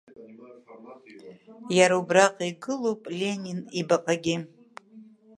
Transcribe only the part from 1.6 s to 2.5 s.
Иара убраҟа